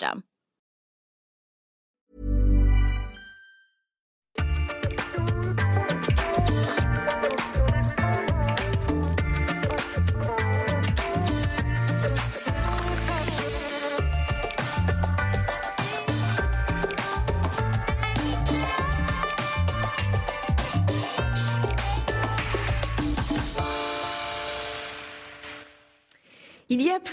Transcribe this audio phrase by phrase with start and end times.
[0.00, 0.27] Il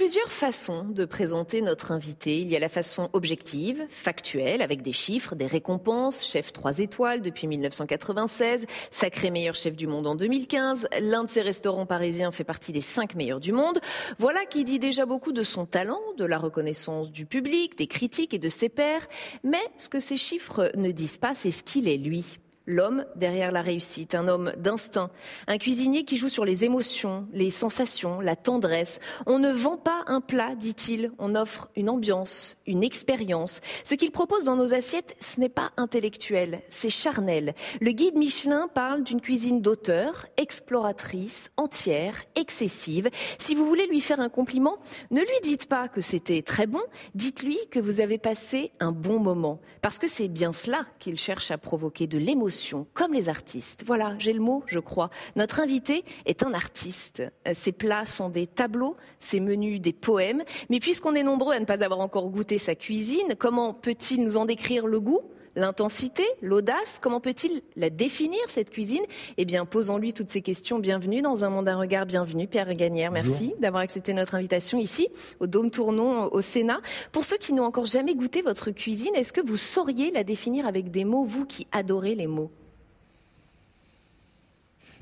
[0.06, 2.40] plusieurs façons de présenter notre invité.
[2.40, 7.24] Il y a la façon objective, factuelle, avec des chiffres, des récompenses, chef 3 étoiles
[7.24, 12.44] depuis 1996, sacré meilleur chef du monde en 2015, l'un de ses restaurants parisiens fait
[12.44, 13.80] partie des 5 meilleurs du monde.
[14.20, 18.36] Voilà qui dit déjà beaucoup de son talent, de la reconnaissance du public, des critiques
[18.36, 19.08] et de ses pairs.
[19.44, 23.52] Mais ce que ces chiffres ne disent pas, c'est ce qu'il est lui l'homme derrière
[23.52, 25.12] la réussite, un homme d'instinct,
[25.48, 29.00] un cuisinier qui joue sur les émotions, les sensations, la tendresse.
[29.26, 33.62] On ne vend pas un plat, dit-il, on offre une ambiance, une expérience.
[33.84, 37.54] Ce qu'il propose dans nos assiettes, ce n'est pas intellectuel, c'est charnel.
[37.82, 43.10] Le guide Michelin parle d'une cuisine d'auteur, exploratrice, entière, excessive.
[43.40, 44.78] Si vous voulez lui faire un compliment,
[45.12, 46.82] ne lui dites pas que c'était très bon,
[47.14, 49.60] dites-lui que vous avez passé un bon moment.
[49.82, 52.55] Parce que c'est bien cela qu'il cherche à provoquer de l'émotion
[52.94, 53.84] comme les artistes.
[53.86, 55.10] Voilà, j'ai le mot, je crois.
[55.36, 57.24] Notre invité est un artiste.
[57.48, 60.44] Euh, ses plats sont des tableaux, ses menus des poèmes.
[60.70, 64.38] Mais puisqu'on est nombreux à ne pas avoir encore goûté sa cuisine, comment peut-il nous
[64.38, 65.22] en décrire le goût?
[65.56, 69.04] L'intensité, l'audace Comment peut-il la définir, cette cuisine?
[69.38, 70.80] Eh bien, posons-lui toutes ces questions.
[70.80, 72.06] Bienvenue dans Un monde, un regard.
[72.06, 73.12] Bienvenue, Pierre Gagnère.
[73.12, 75.08] Merci d'avoir accepté notre invitation ici,
[75.40, 76.82] au Dôme Tournon, au Sénat.
[77.12, 80.68] Pour ceux qui n'ont encore jamais goûté votre cuisine, est-ce que vous sauriez la définir
[80.68, 82.52] avec des mots, vous qui adorez les mots?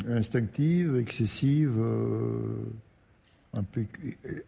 [0.07, 1.75] Instinctive, excessive.
[1.77, 2.65] Euh,
[3.53, 3.85] un peu,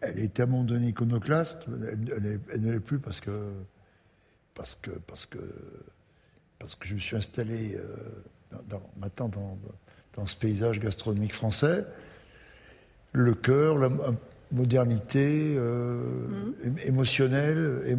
[0.01, 3.51] elle était à un moment donné iconoclaste, elle, elle ne l'est plus parce que
[4.55, 5.37] parce que parce que
[6.59, 9.29] parce que je me suis installé euh, dans, maintenant
[10.15, 11.85] dans, ce paysage gastronomique français,
[13.11, 13.89] le cœur, la
[14.51, 15.99] modernité euh,
[16.63, 16.75] mmh.
[16.85, 17.97] émotionnelle.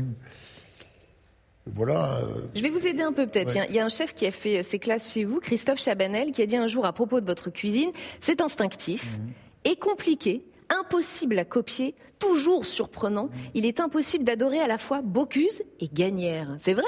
[1.66, 2.19] voilà.
[2.19, 2.25] Euh,
[2.55, 3.55] je vais vous aider un peu peut-être.
[3.69, 6.41] Il y a un chef qui a fait ses classes chez vous, Christophe Chabanel, qui
[6.41, 7.91] a dit un jour à propos de votre cuisine,
[8.21, 9.69] c'est instinctif mmh.
[9.69, 13.27] et compliqué, impossible à copier, toujours surprenant.
[13.27, 13.50] Mmh.
[13.55, 16.55] Il est impossible d'adorer à la fois Bocuse et Gagnère.
[16.59, 16.84] C'est vrai?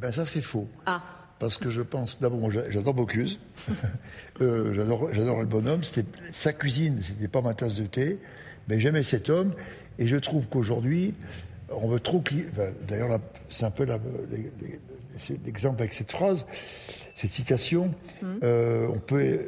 [0.00, 0.68] Ben ça c'est faux.
[0.86, 1.02] Ah.
[1.38, 3.38] Parce que je pense, d'abord, j'adore Bocuse,
[4.40, 5.82] euh, j'adore le bonhomme,
[6.32, 8.18] sa cuisine, c'était pas ma tasse de thé,
[8.66, 9.52] mais j'aimais cet homme,
[10.00, 11.14] et je trouve qu'aujourd'hui,
[11.70, 12.22] on veut trop
[12.88, 13.20] D'ailleurs,
[13.50, 13.86] c'est un peu
[15.44, 16.46] l'exemple avec cette phrase,
[17.14, 17.94] cette citation.
[18.22, 18.26] Mmh.
[18.42, 19.40] Euh, on, peut,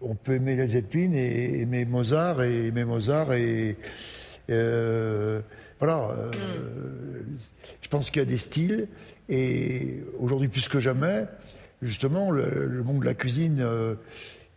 [0.00, 3.76] on peut aimer les Zeppelin et aimer Mozart, et aimer Mozart, et.
[4.50, 5.40] Euh,
[5.78, 6.08] voilà.
[6.32, 7.38] Mmh.
[7.82, 8.88] Je pense qu'il y a des styles,
[9.30, 11.24] et aujourd'hui, plus que jamais,
[11.82, 13.94] justement, le, monde de la cuisine, euh,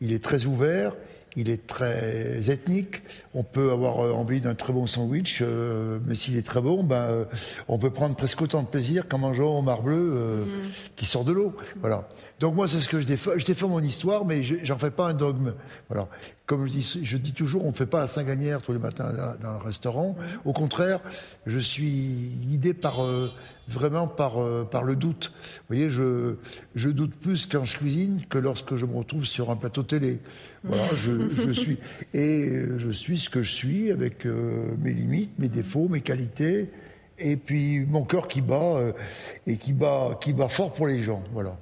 [0.02, 0.96] il est très ouvert,
[1.36, 3.04] il est très ethnique.
[3.36, 6.84] On peut avoir euh, envie d'un très bon sandwich, euh, mais s'il est très bon,
[6.84, 7.28] ben,
[7.68, 10.68] on peut prendre presque autant de plaisir qu'en mangeant au mar bleu mm.
[10.96, 11.56] qui sort de l'eau.
[11.80, 12.10] Voilà.
[12.44, 13.32] Donc moi, c'est ce que je défends.
[13.38, 15.54] Je défends mon histoire, mais j'en fais pas un dogme.
[15.88, 16.10] Voilà.
[16.46, 19.14] Comme je dis, je dis toujours, on ne fait pas à Saint-Gagnère tous les matins
[19.42, 20.18] dans, le restaurant.
[20.44, 21.00] Au contraire,
[21.46, 23.00] je suis guidé par
[23.70, 25.32] vraiment par, euh, par le doute.
[25.34, 26.36] Vous voyez, je,
[26.76, 30.20] je doute plus quand je cuisine que lorsque je me retrouve sur un plateau télé.
[30.66, 31.78] Voilà, je, je suis,
[32.14, 36.70] et je suis ce que je suis avec euh, mes limites, mes défauts, mes qualités
[37.20, 38.92] et puis mon cœur qui bat euh,
[39.46, 41.58] et qui bat qui bat fort pour les gens voilà.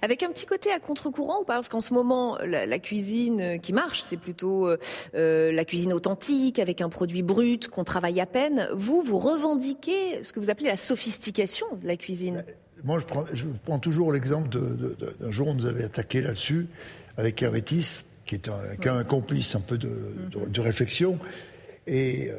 [0.00, 3.72] Avec un petit côté à contre-courant ou parce qu'en ce moment la, cuisine euh, qui
[3.72, 4.68] marche c'est plutôt
[5.14, 8.68] euh, la cuisine authentique avec un produit brut qu'on travaille à peine.
[8.74, 12.44] Vous vous revendiquez ce que vous appelez la sophistication de la cuisine?
[12.84, 16.68] Moi je prends je prends toujours l'exemple d'un jour on nous avait attaqué là-dessus
[17.16, 19.90] avec Hervétis qui est un, un complice un peu de,
[20.46, 21.18] de réflexion
[21.86, 22.36] Et euh,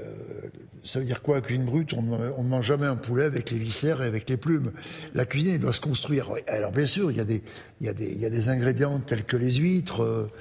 [0.83, 1.93] ça veut dire quoi cuisine brute?
[1.93, 4.71] On ne mange jamais un poulet avec les viscères et avec les plumes.
[5.13, 6.31] La cuisine doit se construire.
[6.47, 7.41] Alors bien sûr, il y a des,
[7.81, 10.31] il y a des, il y a des ingrédients tels que les huîtres, euh,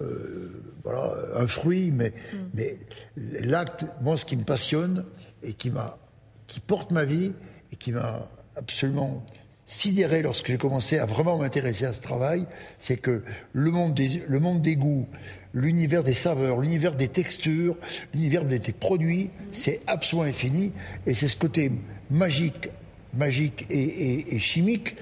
[0.00, 2.36] euh, voilà, un fruit, mais, mm.
[2.54, 2.78] mais
[3.16, 5.04] l'acte, moi ce qui me passionne
[5.42, 5.98] et qui, m'a,
[6.46, 7.32] qui porte ma vie
[7.72, 9.24] et qui m'a absolument
[9.66, 12.46] sidéré lorsque j'ai commencé à vraiment m'intéresser à ce travail,
[12.78, 13.22] c'est que
[13.52, 15.08] le monde des, le monde des goûts,
[15.54, 17.76] l'univers des saveurs, l'univers des textures,
[18.14, 20.72] l'univers des, produits, c'est absolument infini.
[21.06, 21.72] Et c'est ce côté
[22.10, 22.68] magique,
[23.14, 24.96] magique et, chimique,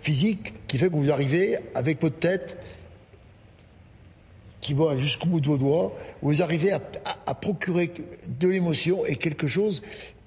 [0.00, 2.56] physique, qui fait que vous arrivez avec votre tête
[4.60, 5.92] qui va jusqu'au bout de vos doigts,
[6.22, 7.90] vous arrivez à, procurer
[8.28, 9.82] de l'émotion et quelque chose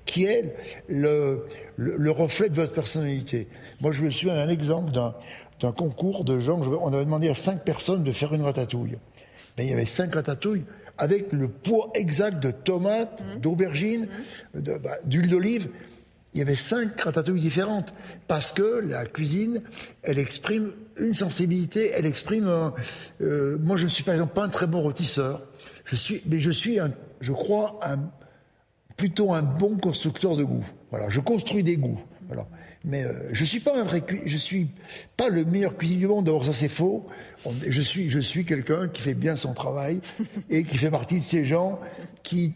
[0.06, 0.54] qui est
[0.90, 1.48] le,
[1.78, 3.48] le, reflet de votre personnalité.
[3.80, 5.16] Moi, je me souviens d'un exemple d'un
[5.72, 8.98] concours de gens, on avait demandé à cinq personnes de faire une ratatouille
[9.58, 10.66] il y avait cinq ratatouilles
[10.98, 13.40] avec le poids exact de tomates, mmh.
[13.40, 14.08] d'aubergines,
[14.54, 14.60] mmh.
[14.82, 15.70] bah, d'huile d'olive.
[16.34, 17.94] Il y avait cinq ratatouilles différentes
[18.28, 19.62] parce que la cuisine,
[20.04, 22.72] elle exprime une sensibilité, elle exprime.
[23.22, 25.44] Euh, moi, je ne suis par exemple pas un très bon rôtisseur,
[25.86, 26.92] je suis, mais je suis, un,
[27.22, 28.00] je crois, un,
[28.98, 30.66] plutôt un bon constructeur de goût.
[30.92, 32.02] Voilà, je construis des goûts.
[32.28, 32.48] Voilà.
[32.86, 34.68] Mais euh, je suis pas un vrai, je suis
[35.18, 36.26] pas le meilleur cuisinier du monde.
[36.26, 37.08] D'abord, ça c'est faux.
[37.68, 40.00] je suis, je suis quelqu'un qui fait bien son travail
[40.50, 41.80] et qui fait partie de ces gens
[42.24, 42.54] qui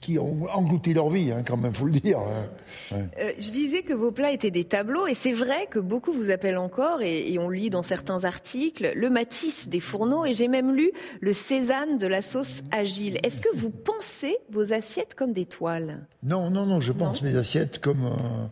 [0.00, 2.18] qui ont englouti leur vie, hein, quand même, faut le dire.
[2.18, 2.48] Hein.
[2.92, 6.30] Euh, je disais que vos plats étaient des tableaux, et c'est vrai que beaucoup vous
[6.30, 10.48] appellent encore, et, et, on lit dans certains articles, le Matisse des fourneaux, et j'ai
[10.48, 13.18] même lu le Cézanne de la sauce agile.
[13.22, 16.06] Est-ce que vous pensez vos assiettes comme des toiles?
[16.22, 18.04] Non, non, non, je pense mes assiettes comme...
[18.04, 18.46] Euh,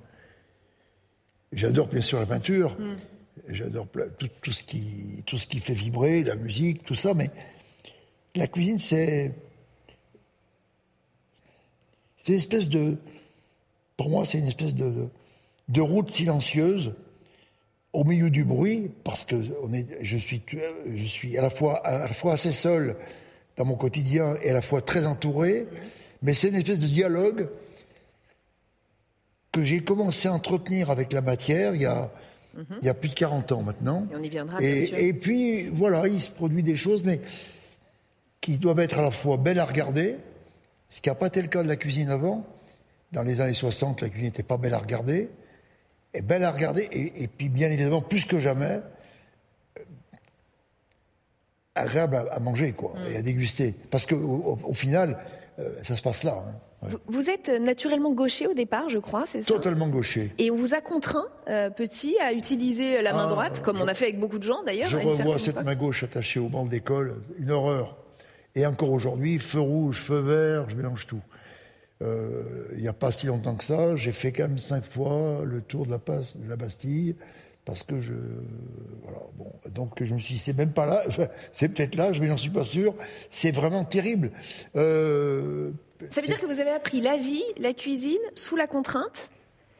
[1.56, 2.96] J'adore bien sûr la peinture, mm.
[3.48, 3.88] j'adore
[4.42, 7.30] tout, ce qui, tout ce qui fait vibrer, la musique, tout ça, mais
[8.34, 9.32] la cuisine, c'est.
[12.18, 12.98] C'est une espèce de.
[13.96, 15.08] Pour moi, c'est une espèce de,
[15.68, 16.92] de, route silencieuse
[17.94, 20.42] au milieu du bruit, parce que on est, je, suis,
[20.94, 22.96] je suis à la, fois, à la fois assez seul
[23.56, 25.66] dans mon quotidien et à la fois très entouré,
[26.20, 27.48] mais c'est une espèce de dialogue
[29.56, 32.10] que j'ai commencé à entretenir avec la matière il y a,
[32.54, 32.64] mhm.
[32.82, 34.06] il y a plus de 40 ans maintenant.
[34.12, 37.22] Et on y viendra, et, puis, voilà, il se produit des choses, mais
[38.42, 40.16] qui doivent être à la fois belles à regarder,
[40.90, 42.44] ce qui n'a pas été le cas de la cuisine avant.
[43.12, 45.30] Dans les années 60, la cuisine n'était pas belle à regarder,
[46.12, 48.80] et belle à regarder, et, puis bien évidemment, plus que jamais,
[49.78, 49.82] euh,
[51.74, 53.12] agréable à, manger, quoi, mm.
[53.12, 53.74] et à déguster.
[53.90, 55.16] Parce qu'au au, final,
[55.58, 56.44] euh, ça se passe là.
[56.46, 56.52] Hein.
[57.06, 60.32] Vous, êtes naturellement gaucher au départ, je crois, c'est ça Totalement gaucher.
[60.38, 63.88] Et on vous a contraint, euh, petit, à utiliser la main ah, droite, comme on
[63.88, 64.88] a fait avec beaucoup de gens d'ailleurs.
[64.88, 67.96] Je revois cette main gauche attachée au banc d'école, une horreur.
[68.54, 71.22] Et encore aujourd'hui, feu rouge, feu vert, je mélange tout.
[72.02, 72.42] Euh,
[72.74, 75.62] il n'y a pas si longtemps que ça, j'ai fait quand même cinq fois le
[75.62, 77.16] tour de la, de la Bastille
[77.64, 78.12] parce que je
[79.02, 81.02] voilà bon donc je me suis dit c'est même pas là
[81.52, 82.94] c'est peut-être là je n'en suis pas sûr
[83.30, 84.30] c'est vraiment terrible
[84.76, 85.72] euh,
[86.10, 89.30] ça veut dire que vous avez appris la vie la cuisine sous la contrainte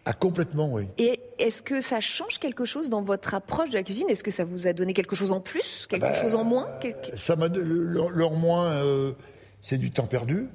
[0.08, 0.86] ah complètement oui.
[0.98, 4.08] Et est-ce que ça change quelque chose dans votre approche de la cuisine?
[4.08, 6.68] Est-ce que ça vous a donné quelque chose en plus quelque ben, chose en moins?
[7.16, 9.12] Ça m'a leur moins euh,
[9.62, 10.46] c'est du temps perdu.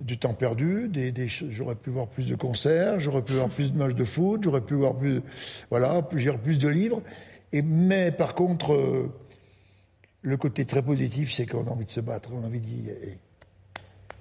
[0.00, 3.78] Du temps perdu, des, j'aurais pu voir plus de concerts, j'aurais pu voir plus de
[3.78, 5.22] matchs de foot, j'aurais pu voir plus,
[5.70, 7.00] voilà, plus, plus de livres.
[7.52, 9.08] Et, mais par contre, euh,
[10.22, 12.92] le côté très positif, c'est qu'on a envie de se battre, on a envie dire,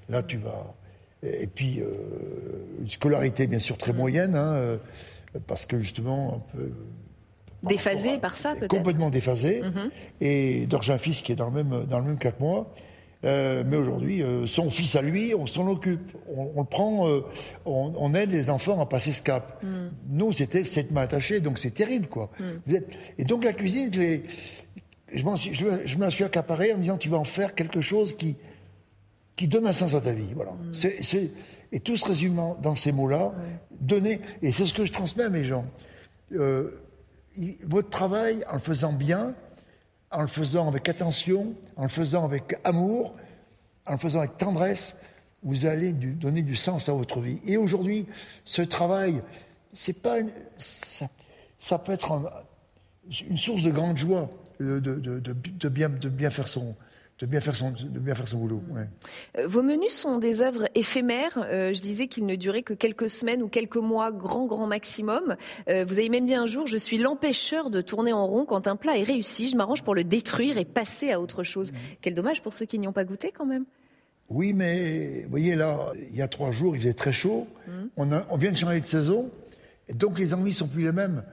[0.09, 0.73] là tu vas.
[1.23, 1.85] Et, puis, euh,
[2.81, 4.77] une scolarité bien sûr très moyenne, hein, euh,
[5.47, 6.71] parce que justement, un peu.
[7.63, 9.61] Déphasé par ça, peut-être Complètement déphasé.
[9.61, 9.89] Mm-hmm.
[10.19, 12.41] Et donc j'ai un fils qui est dans le même, dans le même cas que
[12.41, 12.73] moi.
[13.25, 16.11] Euh, mais aujourd'hui, euh, son fils à lui, on s'en occupe.
[16.27, 17.21] On, le prend, euh,
[17.65, 19.63] on, aide les enfants à passer ce cap.
[19.63, 19.87] Mm.
[20.09, 22.31] Nous, c'était cette main attachée, donc c'est terrible, quoi.
[22.39, 22.73] Mm.
[23.17, 24.19] Et donc la cuisine, je,
[25.13, 28.35] je, je, me suis accaparé en me disant, tu vas en faire quelque chose qui,
[29.35, 30.33] qui donne un sens à ta vie.
[30.35, 30.51] Voilà.
[30.51, 31.27] Mm.
[31.71, 33.33] et tout se résume dans ces mots-là.
[33.79, 35.65] Donner, et c'est ce que je transmets à mes gens.
[36.31, 39.33] votre travail, en le faisant bien,
[40.11, 43.15] en le faisant avec attention, en le faisant avec amour,
[43.85, 44.95] en le faisant avec tendresse,
[45.41, 47.39] vous allez donner du sens à votre vie.
[47.45, 48.05] Et aujourd'hui,
[48.45, 49.21] ce travail,
[49.73, 50.17] c'est pas
[50.57, 52.21] ça, peut être
[53.29, 56.75] une source de grande joie de, bien, de bien faire son,
[57.23, 58.61] de bien faire son, de bien faire son boulot.
[59.37, 61.37] Euh, vos menus sont des œuvres éphémères.
[61.37, 65.37] Euh, je disais qu'ils ne duraient que quelques semaines ou quelques mois, grand, grand maximum.
[65.69, 68.67] Euh, vous avez même dit un jour, je suis l'empêcheur de tourner en rond quand
[68.67, 69.47] un plat est réussi.
[69.47, 71.71] Je m'arrange pour le détruire et passer à autre chose.
[72.01, 73.63] Quel dommage pour ceux qui n'y ont pas goûté quand même.
[74.27, 77.47] Oui, mais vous voyez là, il y a trois jours, il faisait très chaud.
[77.67, 77.71] Mmh.
[77.95, 79.31] On, on, vient de changer de saison,
[79.87, 81.23] et donc les envies sont plus les mêmes.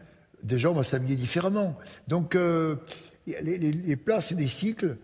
[0.44, 1.76] Déjà, on va s'habiller différemment.
[2.06, 2.76] Donc, euh,
[3.26, 4.96] les, les, les, plats, c'est des cycles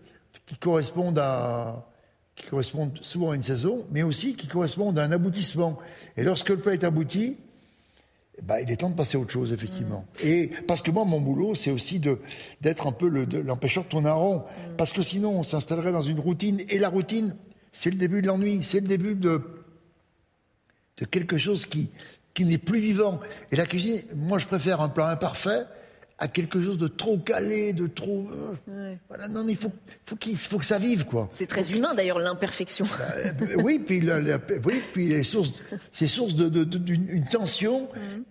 [0.45, 1.85] qui correspondent à
[2.37, 5.79] qui correspondent souvent à une saison, mais aussi qui correspondent à un aboutissement.
[6.15, 7.35] Et lorsque le plat est abouti,
[8.43, 10.05] bah, il est temps de passer à autre chose, effectivement.
[10.23, 10.27] Mm.
[10.27, 11.99] Et parce que moi, mon boulot, c'est aussi
[12.61, 14.37] d'être un peu l'empêcheur de, tourner un rond.
[14.37, 14.75] Mm.
[14.77, 16.61] Parce que sinon, on s'installerait dans une routine.
[16.69, 17.35] Et la routine,
[17.73, 18.59] c'est le début de l'ennui.
[18.63, 19.41] C'est le début de,
[20.97, 21.89] de quelque chose qui,
[22.35, 23.19] qui n'est plus vivant.
[23.51, 25.65] Et la cuisine, moi, je préfère un plat imparfait
[26.19, 28.27] à quelque chose de trop calé, de trop.
[28.69, 29.71] Euh, voilà, non, il faut,
[30.05, 31.27] faut, qu'il, faut que ça vive, quoi.
[31.31, 32.85] C'est très humain, d'ailleurs, l'imperfection.
[32.85, 33.05] Bah,
[33.41, 34.01] euh, oui, puis,
[34.65, 37.89] oui, puis les sources, c'est source de, d'une tension.
[37.95, 38.23] Mhm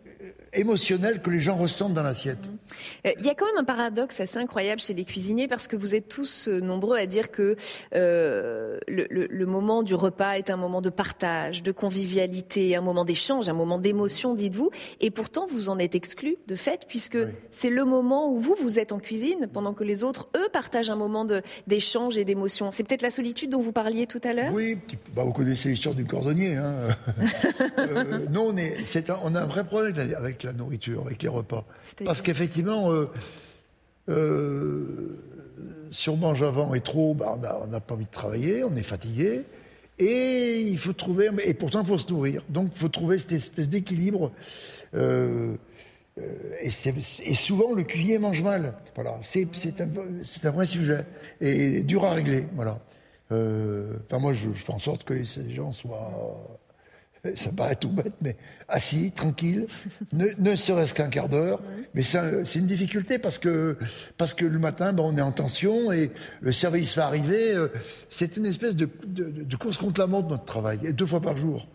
[0.57, 2.39] émotionnel que les gens ressentent dans l'assiette.
[3.07, 5.77] Euh, il y a quand même un paradoxe assez incroyable chez les cuisiniers parce que
[5.77, 7.57] vous êtes tous euh, nombreux à dire que
[7.95, 13.49] euh, le, moment du repas est un moment de partage, de convivialité, un moment d'échange,
[13.49, 14.71] un moment d'émotion, dites-vous.
[15.01, 17.19] Et pourtant, vous en êtes exclu de fait puisque
[17.51, 20.91] c'est le moment où vous, vous êtes en cuisine pendant que les autres, eux, partagent
[20.91, 21.27] un moment
[21.67, 22.71] d'échange et d'émotion.
[22.71, 24.53] C'est peut-être la solitude dont vous parliez tout à l'heure?
[24.53, 24.79] Oui,
[25.15, 26.57] bah, vous connaissez l'histoire du cordonnier.
[26.57, 26.89] Hein.
[28.31, 28.77] non, on, est,
[29.25, 31.65] on a un vrai problème avec la nourriture, avec les repas.
[32.05, 33.11] Parce qu'effectivement, euh,
[34.09, 35.19] euh,
[35.91, 38.83] si on mange avant et trop, bah, on n'a pas envie de travailler, on est
[38.83, 39.43] fatigué.
[39.99, 42.43] Et il faut trouver, et pourtant il faut se nourrir.
[42.49, 44.31] Donc il faut trouver cette espèce d'équilibre.
[44.95, 45.55] Euh,
[46.63, 48.75] et, et, souvent le cuisinier mange mal.
[48.95, 49.49] Voilà, c'est
[49.81, 49.89] un,
[50.45, 51.05] un, vrai sujet
[51.41, 52.47] et dur à régler.
[52.55, 52.79] Voilà.
[53.31, 56.59] enfin moi je, je, fais en sorte que les gens soient
[57.35, 58.37] ça paraît tout bête, mais
[58.69, 59.67] assis, tranquille,
[60.13, 61.61] ne, serait-ce qu'un quart d'heure.
[61.95, 63.77] Mais c'est une difficulté parce que,
[64.17, 67.53] parce que le matin, ben, on est en tension et le service va arriver.
[67.53, 67.69] Euh,
[68.11, 71.37] c'est une espèce de, de, course contre la montre, notre travail, et deux fois par
[71.37, 71.67] jour.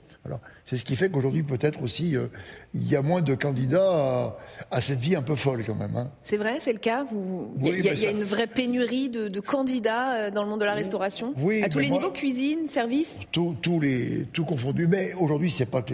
[0.66, 2.28] C'est ce qui fait qu'aujourd'hui, peut-être aussi, euh,
[2.74, 4.38] il y a moins de candidats
[4.70, 5.96] à, cette vie un peu folle quand même.
[5.96, 6.12] Hein.
[6.24, 7.04] C'est vrai, c'est le cas?
[7.04, 7.54] Vous...
[7.62, 11.34] Il y a, une vraie pénurie de, candidats euh, dans le monde de la restauration?
[11.38, 13.20] Oui, À tous les niveaux, cuisine, service?
[13.32, 14.88] Tout, tous les, Tout confondu.
[14.88, 15.94] Mais aujourd'hui, ce n'est pas, que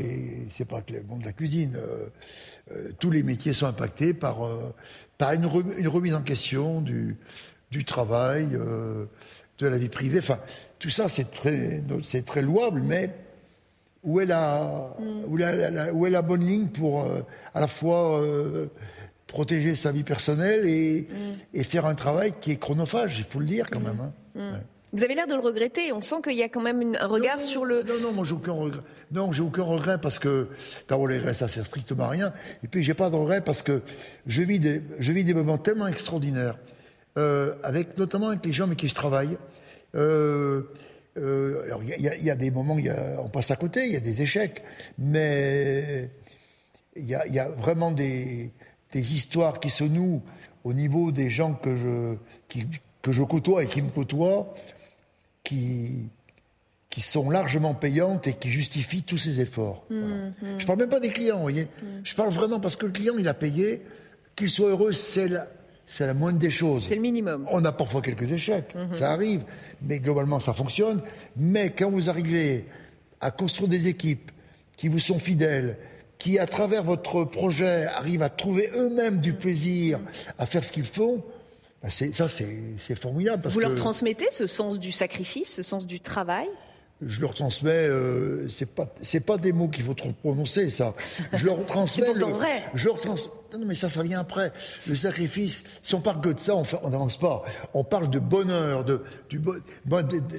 [0.66, 1.76] pas que le monde de la cuisine.
[1.78, 4.40] Euh, tous les métiers sont impactés par,
[5.18, 7.16] par une, remise en question du,
[7.72, 10.20] du travail, de la vie privée.
[10.20, 10.40] Enfin,
[10.78, 11.82] tout ça, c'est très,
[12.26, 13.10] très louable, mais
[14.04, 14.96] où est la,
[15.28, 15.38] où,
[16.06, 17.22] est la bonne ligne pour euh,
[17.54, 18.68] à la fois euh,
[19.28, 21.08] protéger sa vie personnelle et,
[21.54, 24.12] et, faire un travail qui est chronophage, il faut le dire quand même.
[24.40, 24.60] Hein.
[24.94, 25.92] Vous avez l'air de le regretter.
[25.92, 27.84] On sent qu'il y a quand même un regard sur le.
[27.84, 28.82] Non, non, moi j'ai aucun regret.
[29.12, 30.48] Non, j'ai aucun regret parce que
[30.90, 32.34] les ça sert strictement à rien.
[32.64, 33.82] Et puis j'ai pas de regret parce que
[34.26, 36.58] je vis des, je vis des moments tellement extraordinaires,
[37.18, 39.38] euh, avec notamment avec les gens avec qui je travaille.
[39.96, 40.62] Euh,
[41.18, 42.82] euh, il y, a des moments où
[43.20, 44.64] on passe à côté, il y a des échecs,
[44.98, 46.10] mais
[46.96, 48.52] il y, a, vraiment des,
[48.94, 50.22] histoires qui se nouent
[50.64, 52.62] au niveau des gens que je,
[53.02, 54.54] que je côtoie et qui me côtoient,
[55.44, 56.10] qui,
[56.90, 59.86] qui sont largement payantes et qui justifient tous ces efforts.
[59.90, 60.34] Mmh, mmh.
[60.42, 61.64] Je ne parle même pas des clients, vous voyez.
[61.66, 61.86] Mmh.
[62.04, 63.82] Je parle vraiment parce que le client, il a payé,
[64.36, 65.48] qu'il soit heureux, c'est la,
[65.88, 66.86] c'est la moindre des choses.
[66.88, 67.48] C'est le minimum.
[67.50, 68.94] On a parfois quelques échecs, mhm.
[68.94, 69.44] ça arrive,
[69.82, 71.02] mais globalement ça fonctionne.
[71.38, 72.66] Mais quand vous arrivez
[73.22, 74.32] à construire des équipes
[74.76, 75.78] qui vous sont fidèles,
[76.20, 80.00] qui à travers votre projet arrivent à trouver eux-mêmes du plaisir
[80.38, 81.24] à faire ce qu'ils font,
[81.82, 83.48] ben, ça c'est formidable.
[83.48, 86.48] vous leur transmettez ce sens du sacrifice, ce sens du travail?
[87.06, 90.94] Je leur transmets, euh, c'est pas, c'est pas des mots qu'il faut trop prononcer, ça.
[91.34, 92.08] Je leur transmets.
[92.14, 92.64] c'est vrai.
[92.74, 93.16] Je leur trans,
[93.54, 94.52] non, mais ça, ça vient après.
[94.88, 97.44] Le sacrifice, si on parle que de ça, on n'avance pas.
[97.74, 99.40] On parle de bonheur, de, du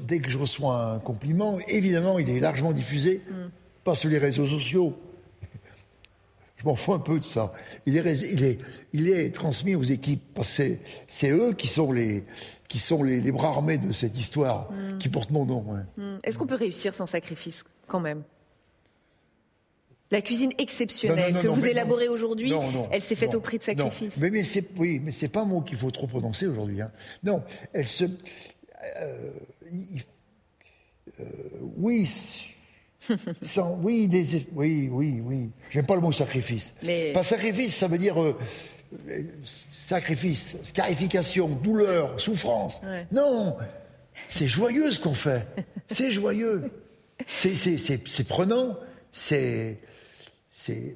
[0.03, 3.35] dès que je reçois un compliment, évidemment, il est largement diffusé, mm.
[3.85, 4.99] pas sur les réseaux sociaux.
[6.59, 7.53] Je m'en fous un peu de ça.
[7.87, 8.59] Il est, il est,
[8.93, 10.77] il est transmis aux équipes parce que
[11.09, 12.25] c'est eux qui sont les,
[12.69, 14.99] qui sont les, bras armés de cette histoire mm.
[14.99, 15.65] qui porte mon nom.
[15.97, 16.17] Mm.
[16.25, 18.25] Est-ce qu'on peut réussir sans sacrifice quand même?
[20.11, 22.53] La cuisine exceptionnelle que vous élaborez aujourd'hui,
[22.91, 24.19] elle s'est faite au prix de sacrifice.
[24.19, 26.81] Mais, mais c'est oui, mais c'est pas un mot qu'il faut trop prononcer aujourd'hui.
[26.81, 26.91] Hein.
[27.23, 27.43] Non,
[27.75, 28.05] elle se.
[28.05, 29.31] Euh,
[31.21, 31.25] euh,
[31.77, 32.55] oui.
[33.43, 34.09] sans, oui,
[34.52, 35.50] oui, oui, oui.
[35.71, 36.75] J'aime pas le mot sacrifice.
[36.83, 37.12] Mais...
[37.12, 38.37] Pas sacrifice, ça veut dire euh,
[39.45, 42.81] sacrifice, scarification, douleur, souffrance.
[43.12, 43.57] Non,
[44.28, 45.47] c'est joyeux ce qu'on fait.
[45.90, 46.71] C'est joyeux.
[47.26, 48.76] C'est prenant.
[49.12, 49.78] C'est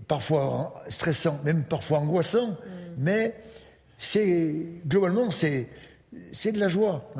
[0.08, 2.56] parfois stressant, même parfois angoissant, mm.
[2.98, 3.34] mais
[4.86, 5.68] globalement c'est
[6.32, 7.10] c'est de la joie.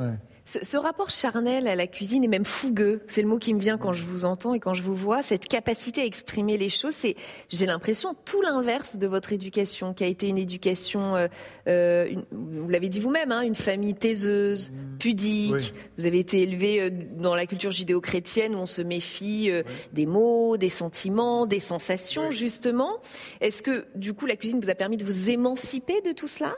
[0.45, 3.01] Ce, rapport charnel à la cuisine est même fougueux.
[3.07, 5.23] C'est le mot qui me vient quand je vous entends et quand je vous vois.
[5.23, 7.15] Cette capacité à exprimer les choses, c'est,
[7.49, 11.27] j'ai l'impression, tout l'inverse de votre éducation, qui a été une éducation, euh,
[11.69, 14.97] euh, vous l'avez dit vous-même, hein, une famille taiseuse, mmh.
[14.99, 15.73] pudique.
[15.97, 19.49] Vous avez été élevé euh, dans la culture judéo-chrétienne où on se méfie
[19.93, 22.97] des mots, des sentiments, des sensations, justement.
[23.39, 26.57] Est-ce que, du coup, la cuisine vous a permis de vous émanciper de tout cela?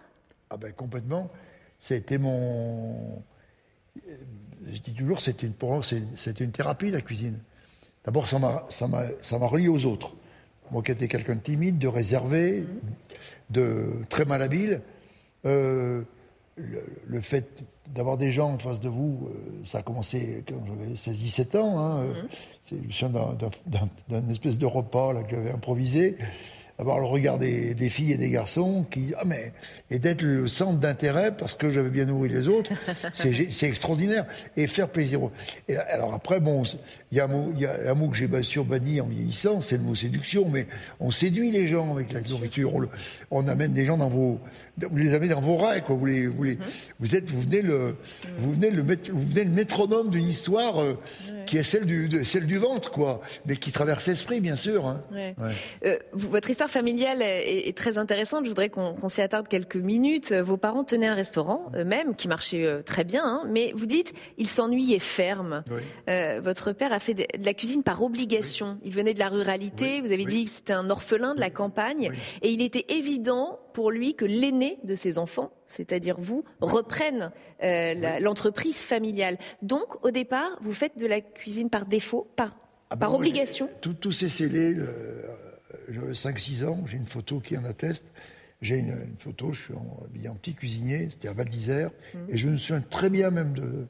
[0.49, 1.29] Ah ben complètement.
[1.79, 3.21] C'était mon
[4.71, 5.53] je dis toujours, c'était une,
[6.15, 7.37] c'était une thérapie, la cuisine.
[8.03, 10.15] D'abord, ça m'a, ça, m'a, relié aux autres.
[10.71, 12.65] Moi qui étais quelqu'un de timide, de réservé,
[13.49, 14.81] de très malhabile,
[15.45, 16.03] euh,
[16.55, 20.93] le, fait d'avoir des gens en face de vous, euh, ça a commencé quand j'avais
[20.93, 21.79] 16-17 ans.
[21.79, 22.13] Hein, euh,
[22.63, 26.17] c'est le d'un, d'un, espèce de repas là, que j'avais improvisé
[26.77, 29.53] avoir le regard des, filles et des garçons qui ah mais
[29.89, 32.71] et d'être le centre d'intérêt parce que j'avais bien nourri les autres
[33.13, 34.25] c'est extraordinaire.
[34.57, 35.19] Et faire plaisir
[35.69, 36.63] et alors après bon
[37.11, 39.61] il y a un mot il y a un mot que j'ai surbanni en vieillissant
[39.61, 40.67] c'est le mot séduction mais
[40.99, 42.73] on séduit les gens avec la nourriture
[43.31, 44.39] on, amène des gens dans vos
[44.81, 46.65] vous les avez dans vos rails quoi vous les, vous, les, mhm.
[46.99, 47.95] vous êtes vous venez le
[48.39, 50.97] vous venez le vous venez le métronome d'une histoire euh,
[51.45, 54.87] qui est celle du de, celle du ventre quoi mais qui traverse l'esprit bien sûr
[54.87, 55.03] hein.
[55.85, 58.43] euh, votre histoire familiale est, très intéressante.
[58.45, 60.31] Je voudrais qu'on s'y attarde quelques minutes.
[60.33, 64.13] Vos parents tenaient un restaurant eux-mêmes qui marchait euh, très bien, hein, mais vous dites
[64.37, 65.63] ils s'ennuyaient ferme.
[66.09, 68.77] Euh, votre père a fait de, la cuisine par obligation.
[68.83, 70.01] Il venait de la ruralité.
[70.01, 73.91] Vous avez dit que c'était un orphelin de la campagne, et il était évident pour
[73.91, 79.37] lui que l'aîné de ses enfants, c'est-à-dire vous, reprenne euh, l'entreprise familiale.
[79.61, 82.57] Donc, au départ, vous faites de la cuisine par défaut, par,
[82.89, 83.69] ah par obligation?
[83.81, 84.77] tout, tout s'est scellé
[85.89, 88.05] j'avais 5-6 ans, j'ai une photo qui en atteste.
[88.61, 92.17] J'ai une, photo, je suis en, en petit cuisinier, c'était à Val d'Isère, mmh.
[92.29, 93.87] et je me souviens très bien même de,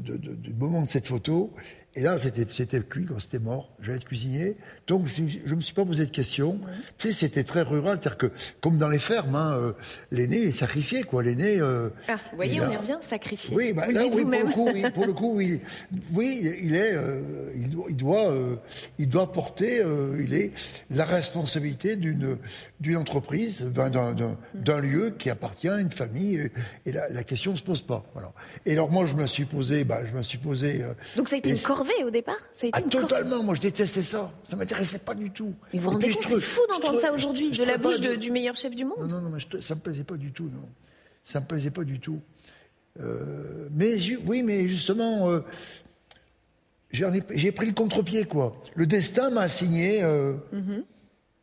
[0.00, 1.54] du moment de cette photo.
[1.96, 3.70] Et là, c'était cuit quand c'était mort.
[3.80, 4.56] J'allais être cuisinier.
[4.86, 6.60] Donc, je ne me suis pas posé de questions.
[6.98, 7.98] Tu sais, c'était très rural.
[8.02, 9.72] C'est-à-dire que, comme dans les fermes, hein, euh,
[10.12, 11.22] l'aîné est sacrifié, quoi.
[11.22, 11.58] L'aîné.
[11.58, 13.56] Euh, ah, vous voyez, on y revient, sacrifié.
[13.56, 15.60] Oui, bah, là, oui, pour le coup, oui, pour le coup, oui.
[16.12, 17.22] Oui, il est, euh,
[17.88, 18.30] il, doit,
[18.98, 19.82] il doit porter,
[20.20, 20.52] il est
[20.90, 22.36] la responsabilité d'une,
[22.94, 26.50] entreprise, d'un, lieu qui appartient à une famille.
[26.84, 28.04] Et, la, la, question ne se pose pas.
[28.12, 28.32] Voilà.
[28.66, 30.82] Et alors, moi, je me suis posé, bah, je me suis posé.
[31.16, 33.60] Donc, ça a été une corvée au départ ça a été ah, Totalement, moi je
[33.60, 34.32] détestais ça.
[34.48, 35.54] Ça m'intéressait pas du tout.
[35.72, 38.56] Mais vous vous rendez compte, c'est fou d'entendre ça aujourd'hui, de la bouche du meilleur
[38.56, 39.10] chef du monde.
[39.10, 40.68] Non, non, non, mais ça me plaisait pas du tout, non.
[41.24, 42.20] Ça me plaisait pas du tout.
[43.00, 43.96] Euh, mais
[44.26, 45.40] oui, mais justement, euh,
[46.90, 48.56] j'ai pris le contre-pied, quoi.
[48.74, 50.84] Le destin m'a assigné euh, mhm.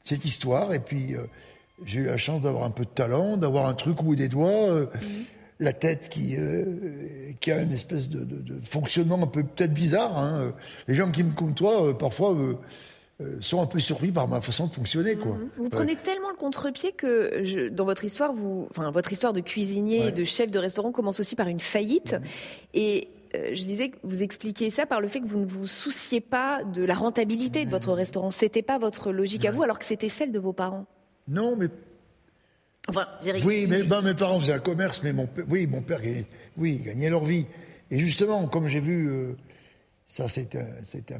[0.04, 1.16] cette histoire, et puis
[1.86, 4.30] j'ai eu la chance d'avoir un peu de talent, d'avoir un truc au bout des
[4.30, 4.74] doigts.
[4.74, 5.26] Mhm
[5.64, 6.64] la tête qui, euh,
[7.40, 8.28] qui a une espèce de,
[8.64, 10.18] fonctionnement un peu peut-être bizarre.
[10.18, 10.54] Hein.
[10.88, 12.56] Les gens qui me côtoient, euh, parfois, euh,
[13.40, 15.16] sont un peu surpris par ma façon de fonctionner.
[15.16, 15.34] Quoi.
[15.34, 15.50] Mhm.
[15.58, 20.08] Vous prenez tellement le contre-pied que dans votre histoire, vous, enfin, votre histoire de cuisinier
[20.08, 22.16] et de chef de restaurant commence aussi par une faillite.
[22.74, 26.22] Et je disais que vous expliquiez ça par le fait que vous ne vous souciez
[26.22, 28.30] pas de la rentabilité de votre restaurant.
[28.30, 30.86] C'était pas votre logique à vous, alors que c'était celle de vos parents.
[31.28, 31.70] Non, mais
[33.46, 36.26] oui, mais ben, mes parents faisaient un commerce, mais mon père, oui, mon père gagnait,
[36.58, 37.46] oui, gagnait leur vie.
[37.90, 39.38] Et justement, comme j'ai vu, euh,
[40.06, 41.16] ça, c'était, c'était,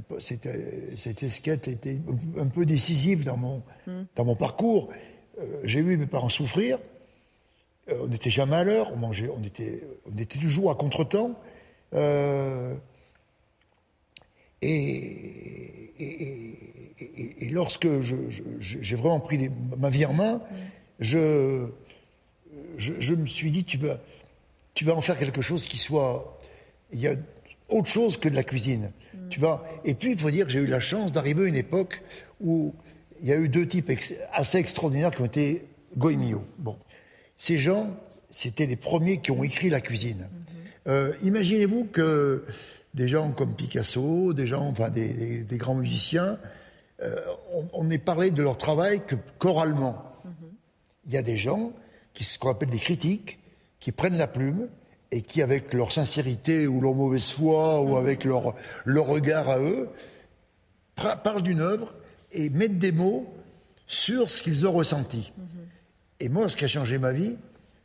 [0.98, 2.00] c'était, ce qui était
[2.38, 4.04] un peu décisif dans mon, hmm.
[4.16, 4.90] dans mon parcours.
[5.40, 6.80] Euh, j'ai vu mes parents souffrir.
[7.90, 8.92] Euh, on n'était jamais à l'heure.
[8.92, 11.40] On mangeait, on était, on était toujours à contretemps.
[14.62, 17.88] Et, et, et, lorsque
[18.60, 20.56] j'ai vraiment pris ma vie en main, hmm
[21.00, 21.68] je,
[22.78, 24.00] je, me suis dit, tu vas,
[24.74, 26.40] tu vas en faire quelque chose qui soit...
[26.92, 27.16] Il y a
[27.70, 28.92] autre chose que de la cuisine.
[29.14, 29.30] Mm.
[29.30, 29.40] Tu
[29.86, 32.02] et puis, il faut dire que j'ai eu la chance d'arriver à une époque
[32.40, 32.74] où
[33.22, 33.92] il y a eu deux types
[34.32, 35.66] assez extraordinaires qui ont été
[35.98, 36.44] Goemio.
[36.58, 36.78] Bon.
[37.38, 37.90] Ces gens,
[38.30, 40.28] c'était les premiers qui ont écrit la cuisine.
[40.28, 40.90] Mm-hmm.
[40.90, 42.46] Euh, imaginez-vous que
[42.94, 46.38] des gens comme Picasso, des gens, enfin des, grands musiciens,
[47.02, 47.16] euh,
[47.74, 50.13] on, ait parlé de leur travail que choralement
[51.06, 51.72] il y a des gens,
[52.14, 53.40] qui, ce qu'on appelle des critiques,
[53.80, 54.70] qui prennent la plume
[55.12, 59.60] et qui, avec leur sincérité ou leur mauvaise foi ou avec leur, leur regard à
[59.60, 59.90] eux,
[60.96, 61.94] parlent d'une œuvre
[62.32, 63.32] et mettent des mots
[63.88, 65.32] sur ce qu'ils ont ressenti.
[66.20, 67.36] Et moi, ce qui a changé ma vie,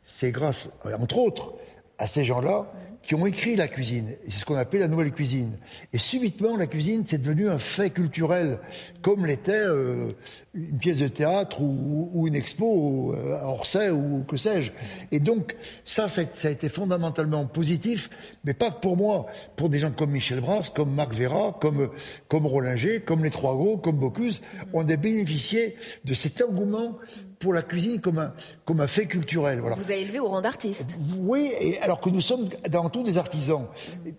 [0.05, 1.53] c'est grâce, entre autres,
[1.97, 4.15] à ces gens-là qui ont écrit la cuisine.
[4.27, 5.57] C'est ce qu'on appelle la nouvelle cuisine.
[5.93, 8.59] Et subitement, la cuisine, c'est devenu un fait culturel,
[9.01, 10.09] comme l'était euh,
[10.53, 14.71] une pièce de théâtre ou, une expo euh, à Orsay ou que sais-je.
[15.11, 18.09] Et donc, ça, ça, a été fondamentalement positif,
[18.43, 21.89] mais pas que pour moi, pour des gens comme Michel Brass, comme Marc Vera, comme,
[22.27, 24.41] comme Rollinger, comme les Trois Gros, comme Bocuse,
[24.73, 26.97] on a bénéficié de cet engouement
[27.39, 28.33] pour la cuisine comme un,
[28.65, 29.61] comme un fait culturel.
[29.61, 29.75] Voilà.
[29.77, 30.97] Vous avez élevé au rang d'artiste.
[31.17, 33.65] Oui, et alors que nous sommes dans tous des artisans,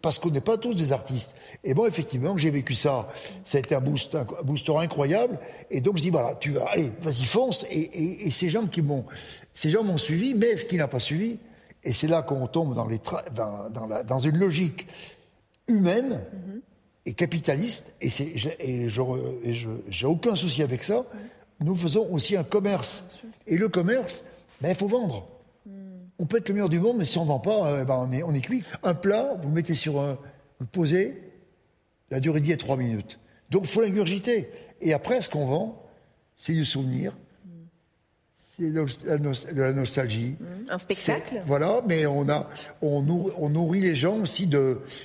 [0.00, 1.34] parce qu'on n'est pas tous des artistes.
[1.62, 3.08] Et bon, effectivement, j'ai vécu ça.
[3.44, 5.38] Ça a été un, boost, un booster incroyable.
[5.70, 7.66] Et donc, je dis, voilà, tu vas, allez, vas-y, fonce.
[7.70, 9.04] Et, et, ces gens qui m'ont,
[9.52, 11.36] ces gens m'ont suivi, mais ce qui n'a pas suivi,
[11.84, 13.00] et c'est là qu'on tombe dans, les
[13.34, 14.86] dans, dans, la, dans, une logique
[15.68, 16.20] humaine
[17.04, 18.08] et capitaliste, et,
[18.60, 21.04] et je j'ai aucun souci avec ça
[21.60, 23.06] nous faisons aussi un commerce.
[23.46, 24.24] Et le commerce,
[24.60, 25.28] ben, il faut vendre.
[26.18, 28.06] On peut être le meilleur du monde, mais si on ne vend pas, euh, ben,
[28.08, 28.62] on, est, on est cuit.
[28.82, 30.18] Un plat, vous le mettez sur un.
[30.58, 31.22] Vous le posez,
[32.10, 33.18] la durée de vie est trois minutes.
[33.50, 34.50] Donc il faut l'ingurgiter.
[34.80, 35.82] Et après, ce qu'on vend,
[36.36, 37.14] c'est du souvenir,
[38.60, 40.36] c'est de la nostalgie.
[40.68, 42.48] Un spectacle Voilà, mais on, a,
[42.82, 44.48] on, nourrit, les gens aussi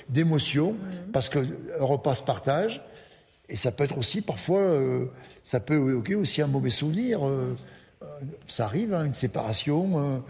[0.08, 0.76] d'émotions,
[1.12, 1.38] parce que
[1.78, 2.82] repas se partage.
[3.48, 5.06] Et ça peut être aussi parfois, euh,
[5.44, 7.26] ça peut ok aussi un mauvais souvenir.
[7.26, 7.56] Euh,
[8.02, 8.06] euh,
[8.48, 10.22] ça arrive, hein, une séparation,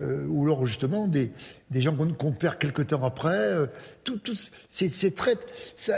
[0.00, 1.30] ou alors justement des,
[1.70, 3.52] des gens qu'on perd quelque temps après.
[4.04, 4.34] tout, tout
[4.70, 5.36] c'est très.
[5.76, 5.94] Ça,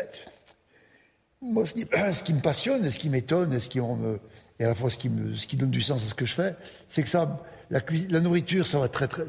[1.40, 3.78] moi, ce qui, ce qui, me passionne, ce qui m'étonne, et ce qui
[4.60, 6.24] et à la fois ce qui, me, ce qui donne du sens à ce que
[6.24, 6.54] je fais,
[6.88, 9.24] c'est que ça, la, la nourriture, ça va très très.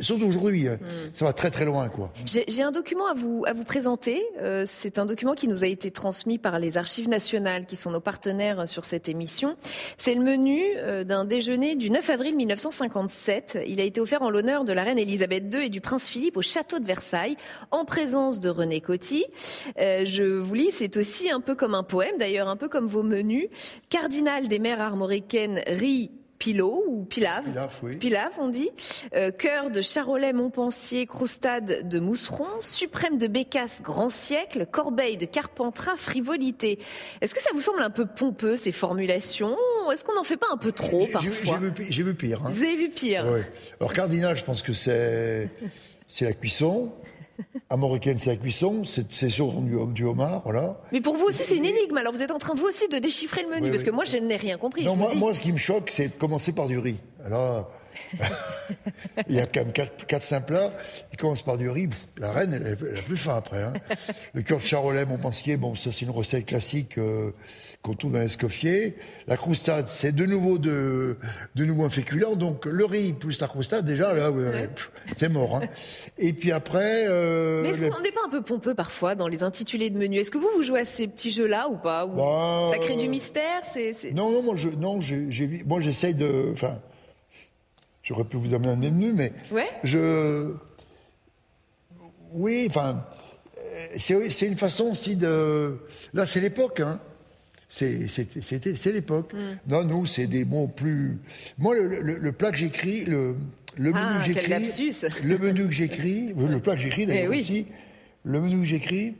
[0.00, 0.78] Surtout aujourd'hui, hein.
[0.80, 1.10] mm.
[1.14, 1.88] ça va très très loin.
[1.88, 2.12] quoi.
[2.24, 4.24] J'ai un document à vous, à vous présenter.
[4.40, 7.90] Euh, c'est un document qui nous a été transmis par les Archives nationales, qui sont
[7.90, 9.56] nos partenaires sur cette émission.
[9.96, 13.58] C'est le menu euh, d'un déjeuner du 9 avril 1957.
[13.66, 16.36] Il a été offert en l'honneur de la reine Elisabeth II et du prince Philippe
[16.36, 17.36] au château de Versailles,
[17.70, 19.24] en présence de René Coty.
[19.78, 22.86] Euh, je vous lis, c'est aussi un peu comme un poème, d'ailleurs un peu comme
[22.86, 23.48] vos menus.
[23.90, 27.44] Cardinal des mers armoricaines riz Pilot ou Pilave.
[27.98, 28.70] Pilave, on dit.
[29.14, 35.26] Euh, cœur de Charolais, Montpensier, Croustade de Mousseron, Suprême de Bécasse, Grand Siècle, Corbeil de
[35.26, 36.78] Carpentras, Frivolité.
[37.20, 39.56] Est-ce que ça vous semble un peu pompeux ces formulations
[39.92, 42.42] Est-ce qu'on n'en fait pas un peu trop parfois J'ai vu, pire.
[42.44, 42.50] Hein.
[42.52, 43.26] Vous avez vu pire
[43.80, 45.50] Alors cardinal, je pense que c'est
[46.06, 46.90] c'est la cuisson.
[47.70, 50.80] Américaine, c'est la cuisson, c'est sur du, du homard, voilà.
[50.92, 51.96] Mais pour vous aussi, c'est une énigme.
[51.96, 54.16] Alors vous êtes en train, vous aussi, de déchiffrer le menu, parce que moi, je
[54.16, 54.84] n'ai rien compris.
[54.84, 56.96] Non, moi, moi, ce qui me choque, c'est de commencer par du riz.
[57.24, 57.70] Alors,
[59.28, 60.72] il y a quand même 4-5 plats.
[61.12, 61.88] Il commence par du riz.
[62.16, 63.62] La reine, elle, a plus faim après.
[63.62, 63.72] Hein.
[64.34, 67.30] Le cœur de charolais, Montpensier, bon, ça c'est une recette classique euh,
[67.82, 68.96] qu'on trouve dans l'escoffier.
[69.26, 71.16] La croustade, c'est de nouveau de,
[71.54, 72.36] de nouveau un féculent.
[72.36, 74.30] Donc le riz plus la croustade, déjà, là,
[75.16, 75.56] c'est mort.
[75.56, 75.68] Hein.
[76.18, 77.06] Et puis après.
[77.08, 80.20] Euh, Mais est-ce qu'on n'est pas un peu pompeux parfois dans les intitulés de menus?
[80.20, 82.06] Est-ce que vous, vous jouez à ces petits jeux-là ou pas?
[82.06, 83.62] Bah, Ça crée du mystère?
[83.62, 85.28] C'est, Non, non, moi, je, non, j'ai,
[85.66, 86.50] moi j'essaye de.
[86.52, 86.78] Enfin,
[88.08, 89.68] J'aurais pu vous amener un menu, mais ouais.
[89.84, 90.54] je.
[92.32, 93.04] Oui, enfin,
[93.98, 95.76] c'est une façon aussi de.
[96.14, 97.00] Là, c'est l'époque, hein.
[97.68, 98.06] C'est
[98.86, 99.34] l'époque.
[99.34, 99.70] Mm.
[99.70, 101.18] Non, nous, c'est des mots plus.
[101.58, 103.36] Moi, le, plat que j'écris, le,
[103.76, 104.48] le, menu ah, que j'écris.
[105.22, 107.66] le menu que j'écris, le plat que j'écris d'ailleurs eh aussi,
[108.24, 109.16] le menu que j'écris,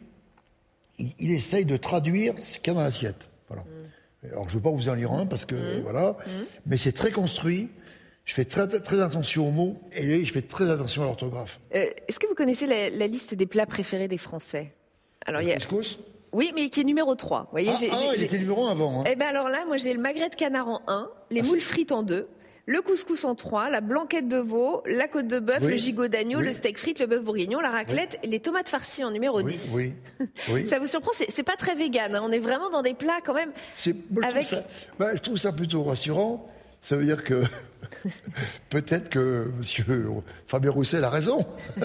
[0.98, 3.28] il, essaye de traduire ce qu'il y a dans l'assiette.
[3.48, 3.64] Voilà.
[3.64, 4.32] Mm.
[4.32, 5.82] Alors, je ne veux pas vous en lire un parce que, mm.
[5.82, 6.16] voilà,
[6.64, 7.68] mais c'est très construit
[8.28, 11.58] je fais très, très attention aux mots et je fais très attention à l'orthographe.
[11.74, 14.74] Euh, est-ce que vous connaissez la, liste des plats préférés des Français?
[15.24, 15.54] Alors, il y a...
[15.54, 15.98] couscous?
[16.32, 17.40] Oui, mais qui est numéro 3.
[17.40, 19.00] Vous voyez, ah, ah il était numéro 1 avant.
[19.00, 19.04] Hein.
[19.10, 21.60] Eh ben alors là, moi j'ai le magret de canard en 1, les ah, moules
[21.60, 22.28] frites en 2,
[22.66, 26.42] le couscous en 3, la blanquette de veau, la côte de bœuf, le gigot d'agneau,
[26.42, 29.74] le steak frites, le bœuf bourguignon, la raclette, les tomates farcies en numéro 10.
[30.50, 31.12] Oui, ça vous surprend?
[31.16, 32.14] C'est pas très vegan.
[32.14, 32.20] Hein.
[32.22, 33.52] On est vraiment dans des plats quand même.
[34.22, 34.54] Avec...
[34.98, 36.46] Bah, je trouve ça plutôt rassurant.
[36.82, 37.42] Ça veut dire que
[38.70, 40.22] peut-être que M.
[40.46, 41.46] Fabien Roussel a raison.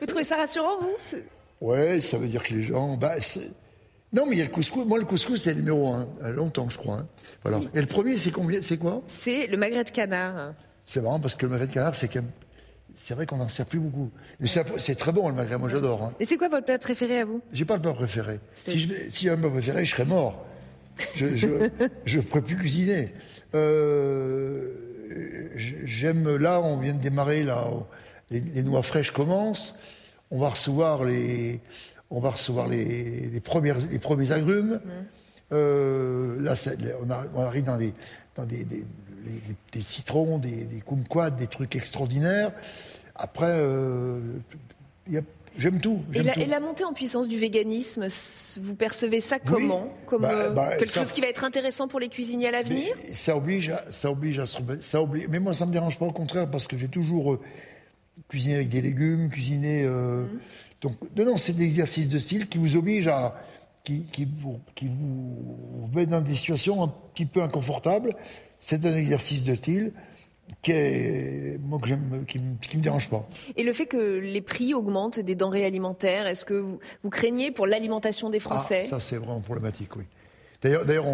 [0.00, 1.18] vous trouvez ça rassurant, vous?
[1.60, 2.96] Oui, ça veut dire que les gens.
[2.96, 3.16] Bah,
[4.12, 4.84] non, mais il y a le couscous.
[4.84, 6.08] Moi, le couscous, c'est le numéro un.
[6.32, 6.96] Longtemps, je crois.
[6.96, 7.06] Hein.
[7.42, 7.60] Voilà.
[7.74, 9.02] Et le premier, c'est combien C'est quoi?
[9.06, 10.54] C'est le magret de canard.
[10.86, 12.10] C'est marrant parce que le magret de canard, c'est
[12.96, 14.10] C'est vrai qu'on n'en sert plus beaucoup.
[14.40, 16.02] Mais c'est très bon le magret, moi j'adore.
[16.02, 16.12] Hein.
[16.18, 17.40] Et c'est quoi votre plat préféré à vous?
[17.52, 18.40] J'ai pas le plat préféré.
[18.54, 20.44] Si j'ai un plat préféré, je serais mort.
[21.14, 21.26] Je
[22.16, 23.04] ne pourrais plus cuisiner.
[23.54, 24.68] Euh,
[25.84, 27.68] j'aime là, on vient de démarrer là,
[28.30, 29.78] les, noix fraîches commencent.
[30.30, 31.60] On va recevoir les,
[32.10, 34.74] on va recevoir les, premières, les premiers agrumes.
[34.84, 34.88] Mmh.
[35.52, 36.54] Euh, là,
[37.34, 37.92] on, arrive dans des,
[38.36, 42.52] dans des, des citrons, des, des kumquats, des trucs extraordinaires.
[43.16, 43.60] Après,
[45.58, 46.00] J'aime tout.
[46.14, 48.06] Et la, montée en puissance du véganisme,
[48.62, 52.08] vous percevez ça comment Comme bah, bah, quelque chose qui va être intéressant pour les
[52.08, 55.28] cuisiniers à l'avenir Ça oblige, à, ça oblige à se ça oblige.
[55.28, 57.38] Mais moi, ça me dérange pas au contraire parce que j'ai toujours
[58.28, 59.84] cuisiné avec des légumes, cuisiné.
[59.84, 60.28] Mmh.
[60.80, 63.34] Donc, non, c'est des exercices de style qui vous obligent à,
[63.84, 68.14] qui, vous, qui vous met dans des situations un petit peu inconfortables.
[68.60, 69.92] C'est un exercice de style
[70.62, 73.26] qui, est, moi, que qui, qui me dérange pas.
[73.56, 77.50] Et le fait que les prix augmentent des denrées alimentaires, est-ce que vous, vous, craignez
[77.50, 78.84] pour l'alimentation des Français?
[78.86, 80.04] Ah, Ça, c'est vraiment problématique, oui.
[80.62, 81.06] D'ailleurs,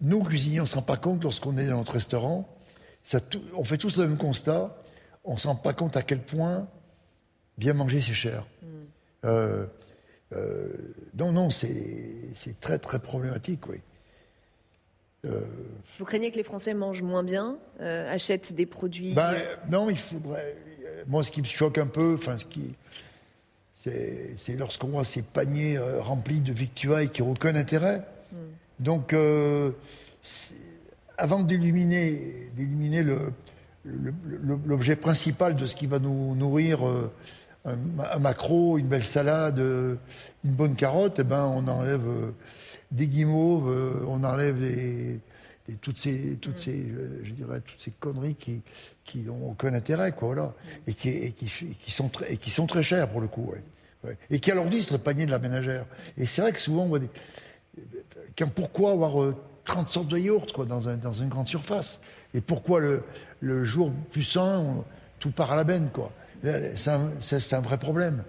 [0.00, 2.48] nous, cuisiniers, on ne se rend pas compte lorsqu'on est dans notre restaurant.
[3.04, 3.20] Ça,
[3.54, 4.76] on fait tous le même constat.
[5.24, 6.68] On ne se rend pas compte à quel point
[7.56, 8.46] bien manger, c'est cher.
[8.62, 8.66] Mm.
[9.24, 9.66] Euh,
[10.34, 13.80] euh, non, non, c'est très, très problématique, oui.
[15.26, 15.40] Euh,
[15.98, 19.34] Vous craignez que les Français mangent moins bien, achètent des produits ben,
[19.70, 20.56] Non, il faudrait.
[21.06, 22.74] Moi, ce qui me choque un peu, enfin, ce qui,
[23.74, 28.02] c'est lorsqu'on voit ces paniers remplis de victuailles qui n'ont aucun intérêt.
[28.32, 28.36] Mm.
[28.80, 29.14] Donc,
[31.16, 32.50] avant d'éliminer,
[34.66, 36.80] l'objet principal de ce qui va nous nourrir
[37.64, 39.58] un, macro, une belle salade,
[40.44, 42.30] une bonne carotte, eh ben, on enlève euh,
[42.90, 44.60] des guimauves, euh, on enlève
[45.80, 46.86] toutes ces, toutes ces,
[47.24, 48.62] je dirais, toutes ces conneries qui,
[49.04, 50.54] qui ont aucun intérêt, quoi, voilà,
[50.86, 53.52] et qui, qui, sont, très, et qui sont très chères pour le coup,
[54.30, 55.84] et qui alourdissent le panier de la ménagère.
[56.16, 57.10] Et c'est vrai que souvent, on voit des,
[58.46, 62.00] pourquoi avoir 30 euh, sortes de yaourts quoi, dans, dans une grande surface?
[62.34, 63.02] Et pourquoi le,
[63.40, 64.84] le jour plus sain,
[65.18, 66.12] tout part à la benne quoi?
[66.76, 68.22] C'est un vrai problème.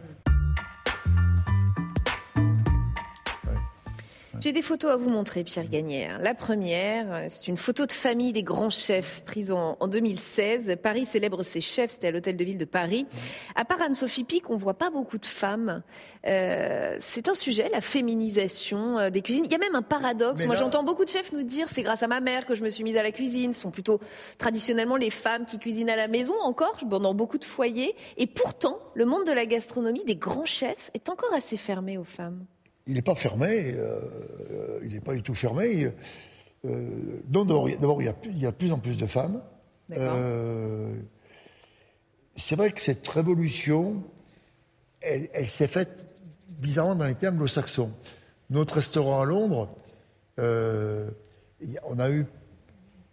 [4.42, 6.18] J'ai des photos à vous montrer, Pierre Gagnère.
[6.20, 10.78] La première, c'est une photo de famille des grands chefs prise en, 2016.
[10.82, 13.06] Paris célèbre ses chefs, c'était à l'hôtel de ville de Paris.
[13.56, 15.84] À part Anne-Sophie Pic, on voit pas beaucoup de femmes.
[16.26, 19.44] Euh, c'est un sujet, la féminisation euh, des cuisines.
[19.44, 20.46] Il y a même un paradoxe.
[20.46, 22.70] Moi, j'entends beaucoup de chefs nous dire c'est grâce à ma mère que je me
[22.70, 23.54] suis mise à la cuisine.
[23.54, 24.00] Ce sont plutôt
[24.38, 27.94] traditionnellement les femmes qui cuisinent à la maison encore, dans beaucoup de foyers.
[28.16, 32.06] Et pourtant, le monde de la gastronomie des grands chefs est encore assez fermé aux
[32.06, 32.46] femmes
[32.90, 35.92] il n'est pas fermé, euh, il n'est pas du tout fermé.
[36.66, 36.90] Euh,
[37.26, 39.42] donc d'abord, il, y a de plus en plus de femmes.
[39.92, 40.92] Euh,
[42.36, 44.04] c'est vrai que cette révolution,
[45.02, 46.08] elle, s'est faite
[46.50, 47.92] bizarrement dans les termes anglo-saxons.
[48.50, 49.70] Notre restaurant à Londres,
[50.38, 52.26] on a eu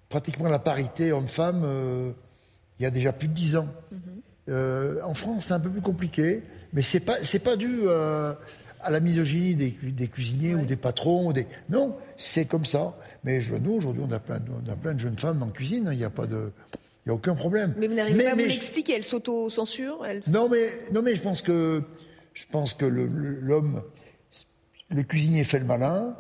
[0.09, 2.15] pratiquement la parité homme-femme
[2.79, 3.69] il y a déjà plus de dix ans.
[4.49, 5.01] Mhm.
[5.03, 8.39] en France, c'est un peu plus compliqué, mais c'est pas pas dû à
[8.89, 11.33] la misogynie des, des cuisiniers ou des patrons.
[11.33, 11.47] Des...
[11.69, 12.97] Non, c'est comme ça.
[13.25, 15.49] Mais je, nous, aujourd'hui, on, a plein de, on a plein de jeunes femmes en
[15.49, 15.89] cuisine.
[15.93, 16.53] Il n'y a pas de.
[17.07, 17.75] Il a aucun problème.
[17.79, 21.41] Mais vous n'arrivez pas à vous l'expliquer, elle s'auto-censure Non, mais, non, mais je pense
[21.41, 21.83] que,
[22.35, 23.83] je pense que l'homme,
[24.91, 26.17] le, cuisinier fait le malin,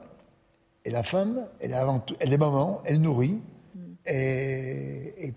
[0.85, 3.41] et la femme, elle est, avant tout, elle est maman, elle nourrit,
[3.75, 3.81] mm.
[4.07, 5.35] et, et,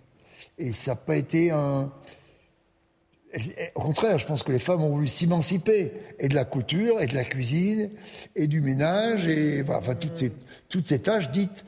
[0.60, 1.91] et, ça n'a pas été un,
[3.75, 7.07] au contraire, je pense que les femmes ont voulu s'émanciper, et de la couture, et
[7.07, 7.89] de la cuisine,
[8.35, 10.31] et du ménage, et enfin, toutes, ces,
[10.67, 11.65] toutes ces tâches dites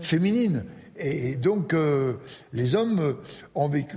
[0.00, 0.64] féminines.
[0.98, 2.14] Et donc, euh,
[2.52, 3.16] les hommes
[3.54, 3.96] ont, vécu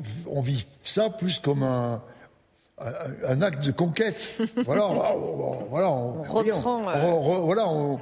[0.84, 2.02] ça plus comme un,
[3.28, 4.42] un acte de conquête.
[4.64, 6.82] voilà, on, voilà, on, reprend.
[7.44, 8.00] voilà, on,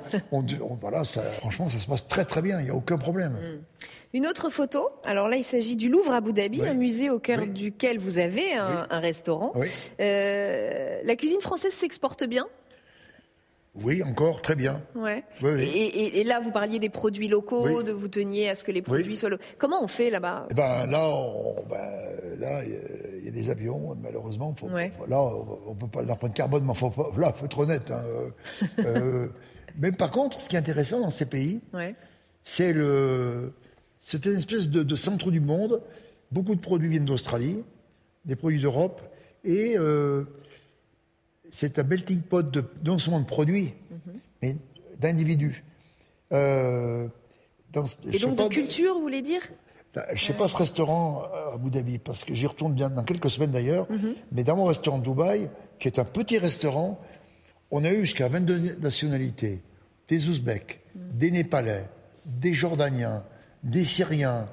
[0.82, 2.60] voilà ça, franchement, ça se passe très très bien.
[2.60, 3.34] Il n'y a aucun problème.
[3.34, 3.88] Mm.
[4.14, 4.90] Une autre photo.
[5.06, 8.18] Alors là, il s'agit du Louvre à Abu Dhabi, un musée au cœur duquel vous
[8.18, 9.54] avez un, restaurant.
[10.00, 12.48] Euh, la cuisine française s'exporte bien?
[13.84, 14.82] Oui, encore, très bien.
[14.96, 15.24] Ouais.
[15.44, 19.16] Et, là, vous parliez des produits locaux, de vous teniez à ce que les produits
[19.16, 19.44] soient locaux.
[19.58, 20.48] Comment on fait là-bas?
[20.50, 21.24] Eh ben, Là,
[21.70, 24.56] ben, là, il y, a des avions, malheureusement.
[25.08, 25.22] Là,
[25.68, 27.92] on peut pas d'empreinte carbone, mais faut, là, faut être honnête.
[27.92, 28.30] Hein, euh,
[28.86, 29.28] euh,
[29.78, 31.62] mais par contre, ce qui est intéressant dans ces pays,
[32.44, 33.54] c'est le,
[34.02, 35.82] c'est une espèce de, centre du monde.
[36.32, 37.64] Beaucoup de produits viennent d'Australie,
[38.26, 39.02] des produits d'Europe,
[39.44, 40.26] et euh,
[41.52, 44.20] c'est un melting pot de, non seulement de produits, mhm.
[44.42, 44.56] mais
[45.00, 45.64] d'individus.
[46.32, 47.08] Euh,
[48.12, 49.42] et donc de culture, vous voulez dire?
[49.94, 52.90] Bah, je ne sais pas ce restaurant à Abu Dhabi, parce que j'y retourne bien
[52.90, 54.16] dans quelques semaines d'ailleurs, mhm.
[54.32, 57.00] mais dans mon restaurant de Dubaï, qui est un petit restaurant,
[57.72, 59.62] on a eu jusqu'à 22 nationalités,
[60.08, 61.18] des Ouzbeks, mhm.
[61.18, 61.86] des Népalais,
[62.26, 63.24] des Jordaniens,
[63.64, 64.48] des Syriens,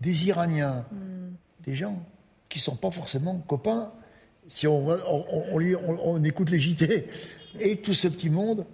[0.00, 0.84] des Iraniens,
[1.64, 2.00] des gens
[2.48, 3.92] qui ne sont pas forcément copains
[4.48, 7.06] si on, on, écoute les JT,
[7.60, 8.66] et tout ce petit monde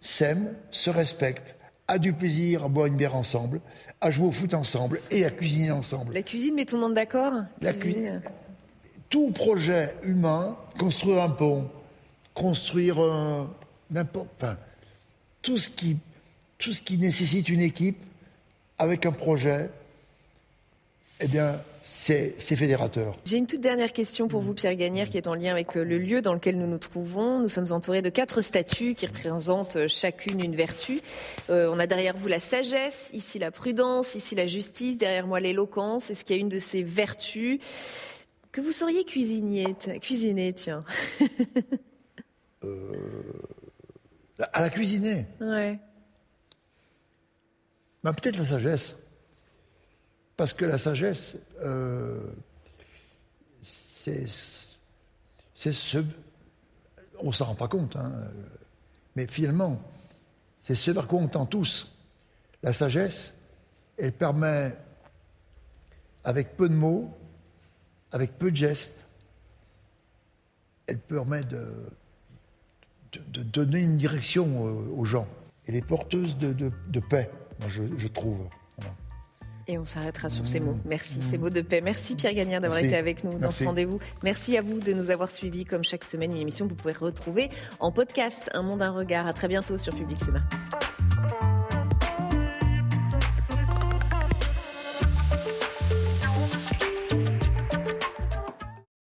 [0.00, 1.56] s'aime, se respecte,
[1.88, 3.60] a du plaisir à boire une bière ensemble,
[4.00, 6.14] à jouer au foot ensemble et à cuisiner ensemble.
[6.14, 7.32] La cuisine met tout le monde d'accord?
[7.60, 8.22] La cuisine.
[9.10, 11.68] Tout projet humain, construire un pont,
[12.34, 12.96] construire
[13.90, 14.56] n'importe, enfin,
[15.42, 15.96] tout ce qui,
[16.58, 17.98] tout ce qui nécessite une équipe
[18.78, 19.70] avec un projet,
[21.20, 23.16] eh bien, c'est fédérateur.
[23.24, 25.84] J'ai une toute dernière question pour vous, Pierre Gagnère, qui est en lien avec euh,
[25.84, 27.38] le lieu dans lequel nous nous trouvons.
[27.38, 31.00] Nous sommes entourés de quatre statues qui représentent euh, chacune une vertu.
[31.48, 35.38] Euh, on a derrière vous la sagesse, ici la prudence, ici la justice, derrière moi
[35.38, 36.10] l'éloquence.
[36.10, 37.60] Est-ce qu'il y a une de ces vertus
[38.50, 40.84] que vous sauriez cuisiner, cuisiner tiens
[44.52, 45.78] À la cuisiner Ouais.
[48.02, 48.96] Bah, peut-être la sagesse.
[50.36, 52.20] Parce que la sagesse, euh,
[53.62, 55.98] c'est ce.
[57.18, 58.12] On ne s'en rend pas compte, hein,
[59.14, 59.80] mais finalement,
[60.62, 61.96] c'est ce vers quoi on tend tous.
[62.62, 63.34] La sagesse,
[63.96, 64.76] elle permet,
[66.24, 67.16] avec peu de mots,
[68.12, 69.06] avec peu de gestes,
[70.86, 71.72] elle permet de,
[73.44, 75.26] donner une direction aux gens.
[75.66, 78.48] Elle est porteuse de, paix, moi je, trouve.
[79.68, 80.76] Et on s'arrêtera sur ces mots.
[80.84, 81.80] Merci, ces mots de paix.
[81.80, 83.98] Merci Pierre Gagnard d'avoir été avec nous dans ce rendez-vous.
[84.22, 86.94] Merci à vous de nous avoir suivis comme chaque semaine une émission que vous pouvez
[86.94, 87.50] retrouver
[87.80, 89.26] en podcast Un monde, un regard.
[89.26, 90.42] À très bientôt sur Public Sénat.